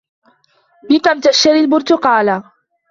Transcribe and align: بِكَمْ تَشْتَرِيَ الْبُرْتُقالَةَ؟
بِكَمْ 0.89 1.19
تَشْتَرِيَ 1.19 1.59
الْبُرْتُقالَةَ؟ 1.59 2.43